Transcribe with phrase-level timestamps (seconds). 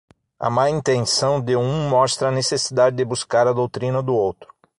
[0.39, 4.51] A má intenção de um mostra a necessidade de buscar a doutrina do outro.